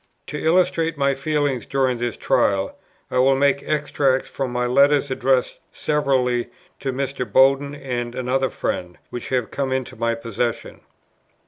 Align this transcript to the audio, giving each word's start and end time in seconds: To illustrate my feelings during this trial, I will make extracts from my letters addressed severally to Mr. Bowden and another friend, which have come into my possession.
To 0.25 0.43
illustrate 0.43 0.97
my 0.97 1.13
feelings 1.13 1.67
during 1.67 1.99
this 1.99 2.17
trial, 2.17 2.75
I 3.11 3.19
will 3.19 3.35
make 3.35 3.61
extracts 3.61 4.27
from 4.31 4.49
my 4.51 4.65
letters 4.65 5.11
addressed 5.11 5.59
severally 5.71 6.47
to 6.79 6.91
Mr. 6.91 7.31
Bowden 7.31 7.75
and 7.75 8.15
another 8.15 8.49
friend, 8.49 8.97
which 9.11 9.29
have 9.29 9.51
come 9.51 9.71
into 9.71 9.95
my 9.95 10.15
possession. 10.15 10.81